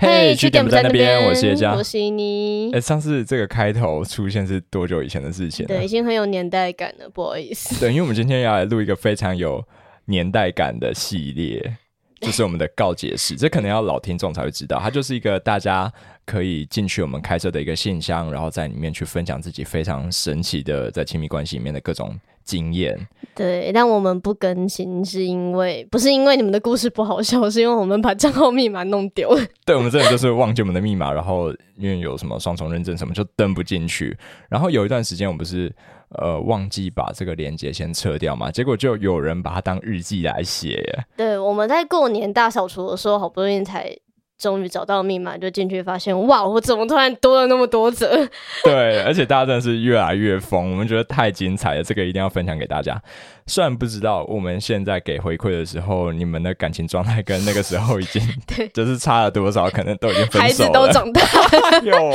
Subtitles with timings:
[0.00, 2.70] 嘿，据点不在那边，我是叶佳，我是妮。
[2.72, 5.66] 哎，上次这个开头出现是多久以前的事情？
[5.66, 7.80] 对，已经很有年代感了，不好意思。
[7.80, 9.60] 对，因为我们今天要来录一个非常有
[10.04, 11.76] 年代感的系列，
[12.22, 13.34] 就是我们的告解室。
[13.34, 15.92] 这可能要老听众才会知道，它就是一个大家
[16.24, 22.16] 可以进去我们开设的一个信箱，然后在里面去分享自己非常神奇的在亲密关系里面的各种。
[22.48, 22.98] 经验
[23.34, 29.40] 对，但我们不更新是因为不是因为你们的故事不好笑， 是因为我们把账号密码弄丢了。
[29.66, 34.16] 对，我们真的就是忘记我们的密码，然后因为有什么双重认证什么就登不进去。
[34.48, 35.72] 然后有一段时间我们不是
[36.18, 40.82] 呃忘记把这个链接先撤掉嘛，结果就有人把它当日记来写。
[41.16, 43.94] 对，我们在过年大扫除的时候，好不容易才。
[44.38, 46.46] 终于找到密码，就进去发现，哇！
[46.46, 48.08] 我怎么突然多了那么多折？
[48.62, 53.02] 对，而且大家真的是越来越疯，我们觉得太精彩了，这个一定要分享给大家。
[53.46, 61.20] 虽然不知道我们现在给回馈的时候，你们的感情状态跟那个时候已经 对，就是差了多少，可能都已经分手了，孩子都长大
[61.82, 62.12] 哟，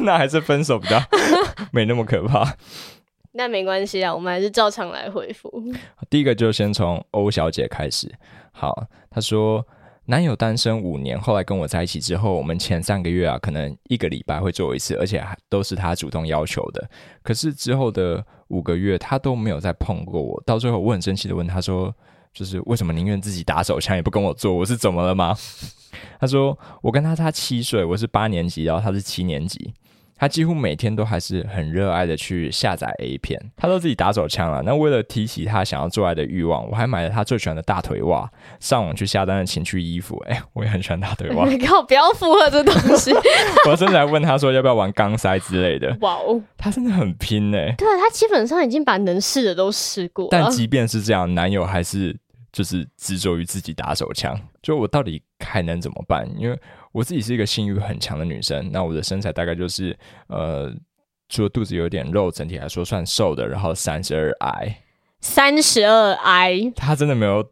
[0.00, 0.98] 那还是分手比较
[1.72, 2.54] 没那么可怕。
[3.32, 5.62] 那没关系啊，我们还是照常来回复。
[6.08, 8.10] 第一个就先从欧小姐开始。
[8.50, 9.66] 好，她说。
[10.10, 16.88] 男友单身五年，后来跟我在一起之后，我们前三个月啊，可能一个礼拜会做一次，而且还都是他主动要求的。
[17.22, 20.42] 可是之后的五个月，他都没有再碰过我。
[20.46, 21.94] 到最后，我很生气的问他说
[22.32, 24.54] ：“就是为什么宁愿自己打手枪也不跟我做？
[24.54, 25.36] 我是怎么了吗？”
[26.18, 29.74] 他说：“我跟他差七岁，我是八年级，然后他是七年级。”
[30.18, 34.62] 他几乎每天都还是很热爱的去下载 A 片，他都自己打手枪了。
[34.62, 40.18] 那为了提起他想要做爱的欲望，我还买了他最喜欢的大腿袜，上网去下单的情趣衣服。
[40.26, 41.46] 哎，我也很喜欢大腿袜。
[41.48, 43.12] 你靠，不要附和这东西。
[43.70, 45.96] 我甚至还问他说要不要玩钢塞之类的。
[46.00, 47.72] 哇哦，他真的很拼哎。
[47.78, 50.26] 对啊，他基本上已经把能试的都试过。
[50.30, 52.16] 但即便是这样，男友还是
[52.50, 54.36] 就是执着于自己打手枪。
[54.60, 56.28] 就我到底还能怎么办？
[56.36, 56.58] 因为。
[56.98, 59.96] 我自己是一个性欲很强的女生，那我的身材大概就是
[60.26, 60.68] 呃，
[61.28, 64.82] 除了肚子有点肉，整体来说算瘦的，然后三十二 I，
[65.20, 67.44] 三十二 I，他真的没有，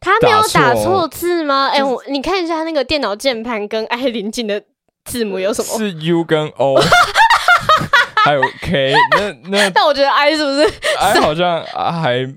[0.00, 1.70] 他没有打错字吗？
[1.74, 4.62] 哎，我你看一下他那个电脑键盘跟 I 临近的
[5.04, 5.76] 字母有什么？
[5.76, 6.76] 是 U 跟 O，
[8.24, 12.32] 还有 K，那那但我觉得 I 是不是 I 好像还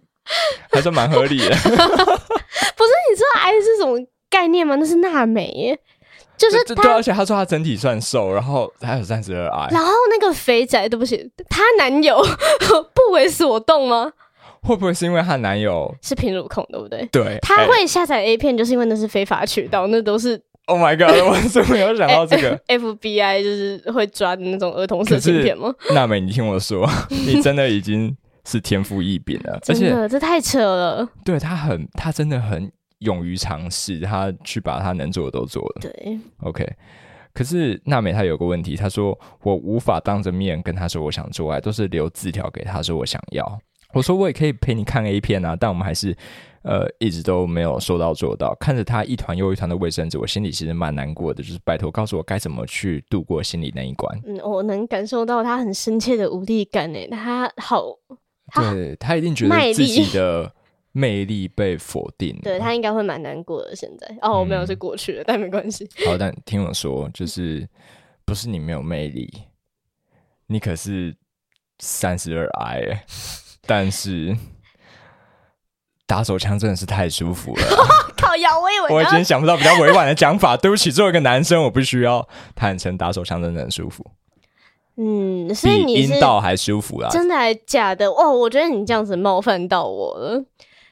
[0.72, 1.50] 还算蛮合理的？
[1.62, 4.76] 不是，你知道 I 是什么概念吗？
[4.80, 5.80] 那是娜美耶。
[6.38, 12.22] 就是对，而且他说他整体算瘦，然后他有三十二 I，然后那个肥仔，对不起，她男友
[12.94, 14.12] 不为所动吗？
[14.62, 17.08] 会不会是因为她男友是平乳控，对不对？
[17.12, 20.40] 对，他会下载 A 片，就是因为那是非法渠道，那都是。
[20.66, 21.16] Oh my god！
[21.26, 22.58] 我怎么没有想到这个？
[22.68, 25.74] FBI 就是会抓的那种儿童色情片吗？
[25.96, 28.14] 娜美，你听我说，你真的已经
[28.46, 31.08] 是天赋异禀了，真的，这太扯了。
[31.24, 32.70] 对他很，他真的很。
[33.00, 35.82] 勇于尝试，他去把他能做的都做了。
[35.82, 36.68] 对，OK。
[37.34, 43.60] 可是娜美她有个问题，她说我无法当着面跟他说我想做爱，都是留字条给他说我想要。
[43.94, 46.18] 我说我也可以陪你看 A 片啊，但我们还是
[46.64, 48.56] 呃一直都没有说到做到。
[48.60, 51.44] 看着他一团又一团的卫生纸，我心里其实蛮难过的。
[51.44, 54.20] 就是拜托告诉我该怎么去度过心里那一关。
[54.26, 57.86] 嗯，我能感受到他很深切的无力感诶，他好，
[58.56, 60.52] 对他一定觉得自己的。
[60.98, 63.76] 魅力被否定，对他应该会蛮难过的。
[63.76, 65.88] 现在哦，没有是过去了，但没关系。
[66.04, 67.70] 好，但听我说，就是
[68.26, 69.32] 不是你没有魅力，
[70.48, 71.16] 你可是
[71.78, 73.04] 三十二 I，
[73.68, 74.36] 但是
[76.08, 77.62] 打手枪真的是太舒服了。
[78.18, 80.58] 靠腰，我以为我已经想不到比较委婉的讲法。
[80.58, 84.04] 对不起，作为一个男生，我必须要坦诚，打手枪真的很舒服。
[84.96, 87.10] 嗯，所以你阴道还舒服啊？
[87.12, 88.08] 真的还假的？
[88.08, 90.44] 哦，我觉得你这样子冒犯到我了。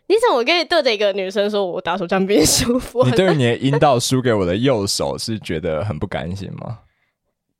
[0.08, 3.04] 你怎么可以对着一个女生说我打手枪比较舒服？
[3.04, 6.80] 你对于你的阴道输给我的右手是觉得很不甘心吗？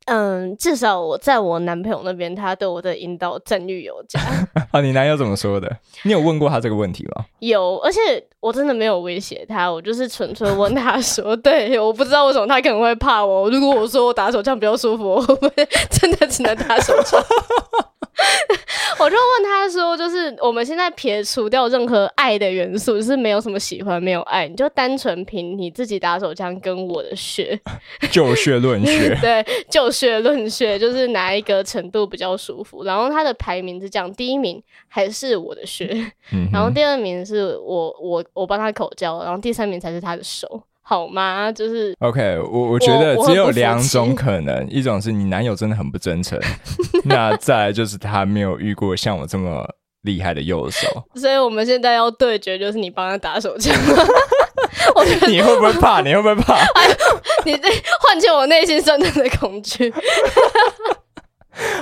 [0.08, 4.20] 嗯，至少我在我男朋友那边，他对我的阴道赞誉有加。
[4.70, 5.80] 啊，你男友怎么说的？
[6.04, 7.26] 你有问过他这个问题吗？
[7.40, 8.00] 有，而且
[8.40, 13.50] 我真的没有威胁他，我就是纯粹问他说：“对，我不知道为什么他可能会怕我。
[13.50, 17.20] 如果我说我打手枪比较舒服，我会不会真的只能打手枪？”
[18.98, 27.60] 我就问他说：“就是我们现在撇除掉任何爱的元素，就是没有什么喜欢，没有爱，你就单纯凭你自己打手枪跟我的血，
[28.12, 32.84] 就血论血， 对，就血论血，就是哪一个程度比较舒服？
[32.84, 36.12] 然后他的排名是这样：第一名还是我的血，
[36.54, 41.52] 然后第二名是我我我帮他口交，然后第三名才是他的手。”好吗？
[41.52, 46.40] 就是 OK，我我觉得只有两种可能，一种是你男友真的很不真诚，
[47.06, 49.68] 那再来就是他没有遇过像我这么
[50.04, 50.88] 厉害的右手。
[51.20, 53.76] 所以我们现在要对决，就是你帮他打手枪。
[54.96, 56.02] 我觉得你会不会怕？
[56.02, 56.56] 你会不会怕？
[57.44, 57.68] 你这
[58.00, 59.92] 唤起我内心深层的恐惧。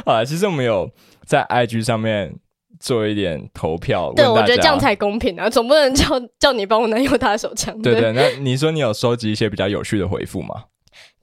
[0.06, 0.90] 啊，其实我们有
[1.26, 2.34] 在 IG 上面
[2.84, 6.06] 做一点投票，对，我觉得这样才公平啊， 总不能叫
[6.38, 7.82] 叫你帮我男友打手枪。
[7.82, 8.12] 对对。
[8.12, 10.66] 那你说你有收集一些比较有趣的回复吗？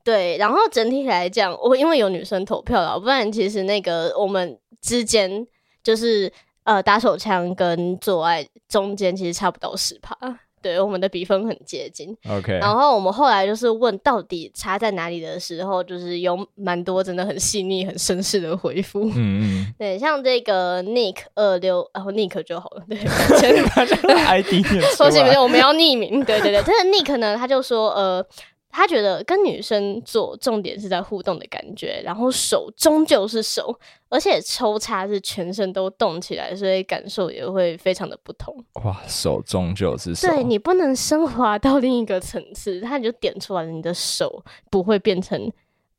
[0.02, 5.46] 对，然后整体来讲，我因为有女生投票了，不然其实那个我们之间
[5.84, 6.32] 就是
[6.64, 10.16] 呃打手枪跟做爱中间其实差不到十趴，
[10.62, 12.16] 对，我们的比分很接近。
[12.28, 19.04] OK，然后我们后来就是问到底差在哪里的时候，就是有蛮多真的很细腻、很绅士的回复。
[19.14, 22.82] 嗯嗯， 对，像这个 Nick 二六，然后 Nick 就好了。
[22.88, 22.98] 对，
[23.38, 25.40] 前大家的 ID 念出说起名。
[25.40, 26.24] 我们要匿名。
[26.24, 28.24] 对对对，这个 Nick 呢，他就说，呃，
[28.70, 33.78] 他觉得跟女生做重点是在互动的感觉，然后手终究是手，
[34.08, 38.54] 而且抽插是全身都动起来，所以感受也会非常的不同。
[38.84, 40.28] 哇，手终究是手。
[40.28, 45.50] 对你不能升华到另一个层次，他就点出来了，你的手不会变成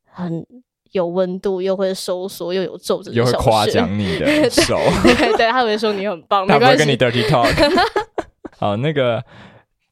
[0.05, 0.45] 很
[0.91, 6.97] 有温度，又会收缩，又有皱褶又会夸穴奖你的 手，对对，他会说你很棒， 没关系他不会跟你。
[6.97, 7.87] dirty talk。
[8.59, 9.23] 好，那个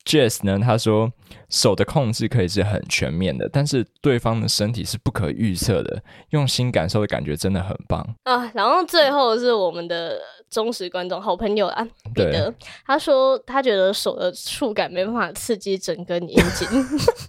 [0.10, 0.58] Jess 呢？
[0.58, 1.12] 他说
[1.50, 6.02] 手的控制可以是很全面的，但是对方的身体是不可预测的，
[6.32, 8.04] 用心感受的感觉真的很棒。
[8.24, 10.20] 啊，然后最后是我们的
[10.50, 11.84] 忠实观众、好朋友啊，
[12.16, 12.52] 彼对得，
[12.88, 16.68] 他说他觉得手的触感没办法刺激整根阴茎，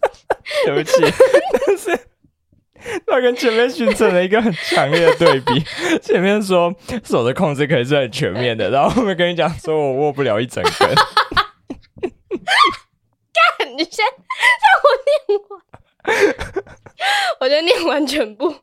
[0.65, 1.03] 对不起，
[1.67, 2.01] 但是
[3.07, 5.63] 他跟前面形成了一个很强烈的对比。
[6.01, 6.75] 前面说
[7.05, 10.89] 手的控制可以是很全面的，然后后面跟你讲说我握不了一整根。
[13.81, 14.05] 你先
[14.67, 14.89] 让我
[15.27, 16.65] 念完，
[17.41, 18.55] 我就念完全部。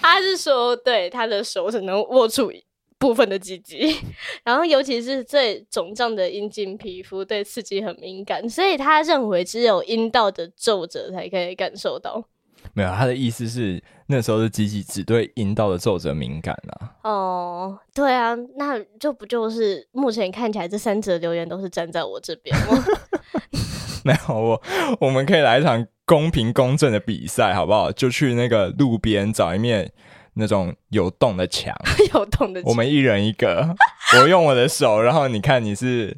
[0.00, 2.52] 他是说，对他的手只能握住
[2.96, 3.98] 部分的鸡鸡，
[4.44, 12.24] 然后尤其是最肿胀的阴茎皮肤对刺激很敏感，所以他认为只有阴道的皱褶才可以感受到。
[12.72, 16.94] 没有，他的意思是那时候的机器只对阴道的皱褶敏感啊。
[17.02, 22.84] 哦，对啊，那就不就是目前看起来这三则留言都是站在我这边吗？
[24.04, 24.62] 没有我，
[25.00, 27.92] 我们可以来一场公平公正的比赛，好不好？
[27.92, 29.90] 就去那个路边找一面
[30.34, 31.74] 那种有洞的墙，
[32.14, 33.74] 有洞的墙，我们一人一个。
[34.18, 36.16] 我用我的手，然后你看你是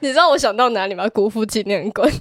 [0.00, 1.08] 你知道我想到哪里吗？
[1.08, 2.10] 国父纪念馆。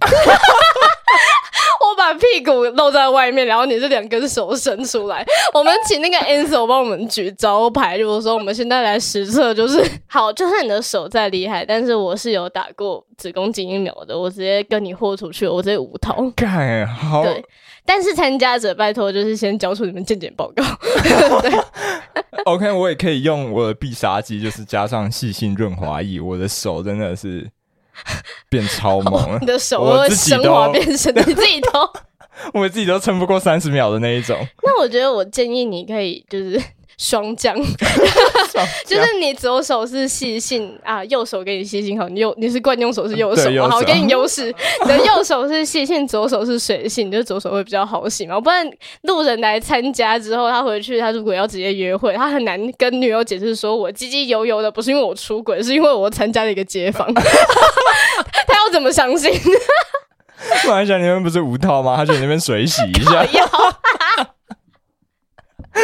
[2.15, 5.25] 屁股露在外面，然后你这两根手伸出来。
[5.53, 16.31] 我们请那个 Ansel 帮我们举招牌，如果说我们现在来实测，就是 好，就算你的手再厉害，但是我是有打过子宫颈疫苗的，我直接跟你豁出去，我直接无痛。
[16.35, 17.43] 干好对，
[17.85, 20.63] 但是参加者拜托就是先交出你们健检报告。
[22.45, 27.47] OK，我也可以用我的必杀技，就是加上细心润滑液，我的手真的是
[28.51, 31.69] 变超猛了你，的手我会自己都升华变成你自己都。
[32.53, 34.37] 我自己都撑不过三十秒的那一种。
[34.63, 36.61] 那我觉得我建议你可以就是
[37.01, 37.57] 双降，
[38.85, 44.53] 就是你左手是细性啊，右手给你细性好，你右你是惯用手是右手右手我给你优势。
[44.85, 48.39] 你的右手是细性，左手是水性，你就左手会比较好洗嘛。
[48.39, 48.69] 不然
[49.01, 57.11] 路人来参加之后，他回去他如果要直接约会，他很难跟女友解释说我唧唧油油的，不是因为我出轨，是因为我参加了一个街坊。
[58.45, 59.33] 他要怎么相信？
[60.67, 61.95] 马来西亚你们不是无套吗？
[61.97, 63.25] 他去你那边水洗一下。
[65.75, 65.81] 要。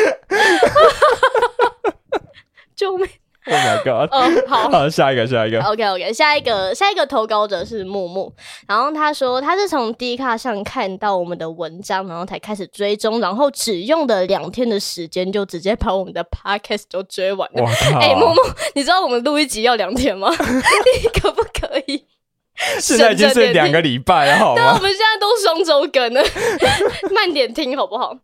[2.75, 3.08] 救命
[3.48, 4.13] ！Oh my god！
[4.13, 4.70] 哦，好。
[4.70, 5.60] 好，下一个，下一个。
[5.62, 8.32] OK OK，下一个下一个投稿者是木木，
[8.67, 17.65] 然后他说他是从 D 卡上看到我们的文章，然后才开始追踪，然后只用了两天的时间就直接把我们的 Podcast 都追完了。
[18.00, 18.41] 哎、木木，
[18.75, 20.29] 你知道我们录一集要两天吗？
[20.29, 22.06] 你可不可以？
[22.79, 24.82] 现在已经是两个礼拜了，好对啊，我吗？
[24.82, 26.24] 们现在都双周更了，
[27.12, 28.15] 慢点听好不好？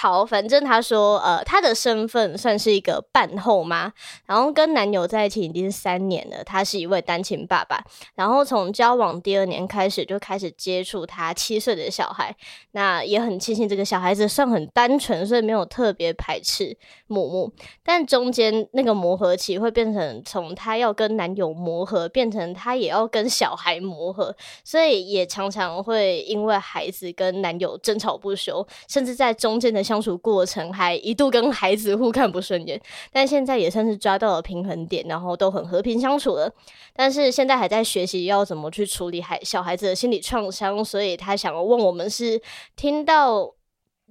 [0.00, 3.92] 好，反正他说，呃，他的身份算是一个半后妈，
[4.24, 12.34] 然后跟男友在一起已经三年了，他是一位单亲爸爸，然后从交往第二年开始就开始接触他七岁的小孩，
[12.70, 16.74] 那也很庆幸这个小孩子算很单纯，所以没有特别排斥
[17.06, 17.52] 木木，
[17.84, 32.80] 但中间那个磨合期会变成从他要跟男友磨合，变成他也要跟小孩磨合，所以也常常会因为孩子跟男友争吵不休，甚至在中间的相处过程还一度跟孩子互看不顺眼。
[33.12, 36.48] 但现在也算是抓到了平衡点，然后都很和平相处了。
[36.94, 42.40] 但是现在还在学习要怎么去处理孩小孩子的心理创伤，所以他想要问我们是
[42.76, 43.54] 听到。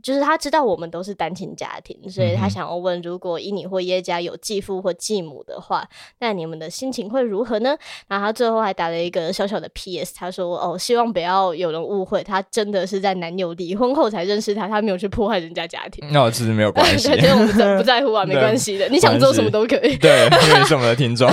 [0.02, 5.88] 就是他知道我们都是单亲家庭，所以他想要问，如果以你或耶家有继父或继母的话，
[6.20, 7.78] 那你们的心情会如何呢？
[8.08, 19.98] 然后他最后还打了一个小小的 P.S，他说：“哦，希望不要有人误会，他真的是在男友离婚后才认识他，他没有去破坏人家家庭。”那我其实没有关系 对，，就是我们在不在乎啊， 没对关系的，你想做什么都可以。
[19.98, 21.30] 对，因为是我们的听众，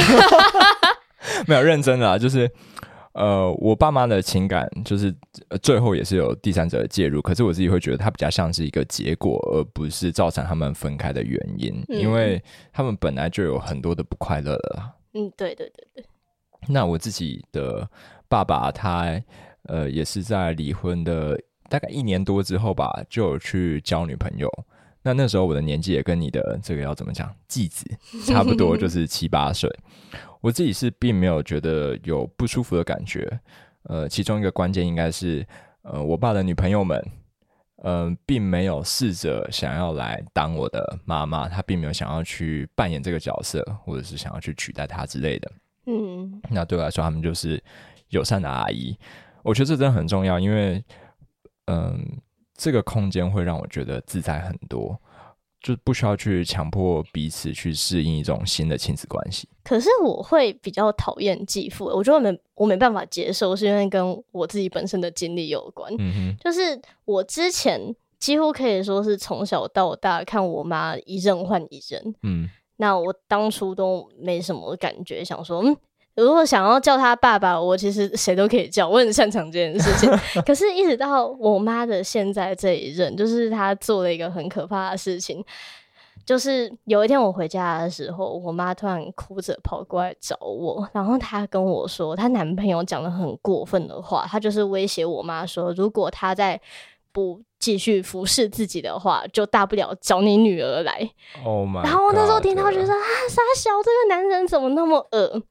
[1.47, 2.51] 没有认真的啊，就是
[3.17, 5.07] 呃，我爸妈的情感就是、
[5.49, 12.43] 呃最后也是有第三者的介入，可是我自己会觉得它比较像是一个结果，而不是造成他们分开的原因，嗯因为
[12.75, 14.97] 他们本来就有很多的不快乐了。
[15.15, 16.05] 嗯，对对对对，
[16.69, 17.89] 那我自己的
[18.29, 19.19] 爸爸他
[19.63, 24.47] 呃也是在离婚的大概一年多之后吧，就有去交女朋友。
[25.03, 27.87] 那那时候我的年纪也跟你的这个要怎么讲继子
[28.27, 29.71] 差不多，就是七八岁。
[30.47, 33.29] 我自己是并没有觉得有不舒服的感觉。
[33.83, 35.45] 呃，其中一个关键应该是，
[35.83, 37.05] 呃，我爸的女朋友们，
[37.83, 45.51] 嗯、并没有试着想要来当我的妈妈，她并没有想要去扮演这个角色，或者是想要去取代她之类的。
[45.87, 47.61] 嗯那对我来说，他们就是
[48.11, 48.97] 友善的阿姨。
[49.43, 50.81] 我觉得这真的很重要，因为
[51.65, 52.21] 嗯，
[52.55, 54.97] 这个空间会让我觉得自在很多，
[55.67, 59.49] 就不需要去强迫彼此去适应一种新的亲子关系。
[59.65, 65.93] 可是我会比较讨厌继父，我觉得我没我没办法接受，是因为跟我自己本身的经历有关。
[65.99, 75.77] 嗯就是我之前几乎可以说是从小到大看我妈一任换一任，嗯，那我当初都没什么感觉，想说，嗯，
[76.17, 80.11] 如果想要叫他爸爸，我其实谁都可以叫，我很擅长这件事情。
[80.45, 85.45] 可是，一直到我妈的现在这一任，就是她做了一个很可怕的事情，
[86.25, 96.59] 就是有一天我回家的时候，我妈突然哭着跑过来找我，然后她跟我说，她男朋友讲了很过分的话，她就是威胁我妈说，如果她再
[97.13, 101.11] 不继续服侍自己的话，就大不了找你女儿来。
[101.45, 105.43] Oh 然后我那时候听到觉得啊，傻小这个男人怎么那么恶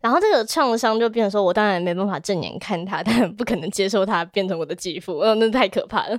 [0.00, 6.18] 然后这个创伤就变成说，我当然没办法正眼看他，但不可能接受他变成我的继父，呃，那太可怕了。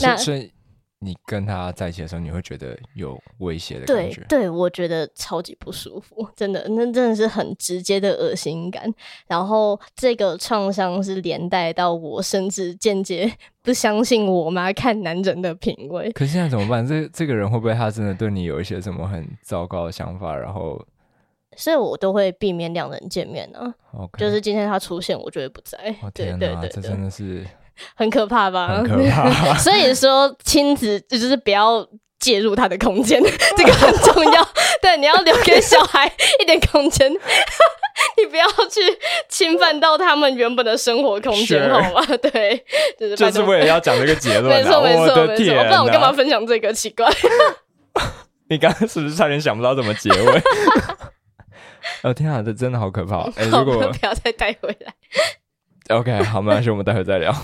[0.00, 0.50] 那所以
[0.98, 4.24] 你跟他在一起的时候，你会觉得有威胁的感觉。
[4.28, 8.92] 对对，我觉得超级不舒服，真的，那真的是很直接的恶心感。
[9.26, 13.30] 然后这个创伤是连带到我，甚至间接
[13.62, 16.10] 不相信我妈看男人的品味。
[16.12, 16.86] 可是现在怎么办？
[16.86, 20.34] 这这个人会不会他真的对你有一些什么很糟糕的想法？
[20.34, 20.82] 然后
[21.56, 25.78] 所以我都会避免两人见面啊，，OK，就是今天他出现，我就会不在。
[26.02, 27.44] 哦 对对对对，真的是
[27.94, 28.68] 很可怕吧？
[28.68, 29.54] 很可怕。
[29.58, 31.86] 所以说，亲子就是不要
[32.18, 33.22] 介入他的空间，
[33.56, 34.48] 这个很重要。
[34.80, 36.10] 对，你要留给小孩
[36.40, 38.80] 一点空间，你不要去
[39.28, 42.06] 侵犯到他们原本的生活空间好吗？
[42.22, 42.64] 对，
[42.98, 46.12] 就是就是为了要讲这个结论、啊，没错没我错没错，的天、啊，不然我干嘛？
[46.12, 46.72] 分享这个？
[46.72, 47.10] 奇怪，
[48.48, 50.42] 你刚刚是不是差点想不到怎么结尾？
[52.02, 53.24] 哦天啊，这真的好可怕！
[53.50, 54.94] 如果不要再带回来。
[55.96, 57.32] OK，好，没关系，我们待会再聊。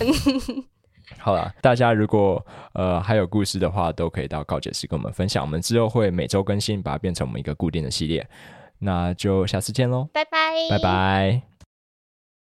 [1.19, 5.45] 好了，大家如果呃还有故事的话，都可以到告解室跟我们分享。
[5.45, 8.27] 我们之后会每周更新，把它变成我们一个固定的系列。
[8.79, 10.79] 那就下次见喽，拜拜，拜。
[10.79, 11.52] 拜。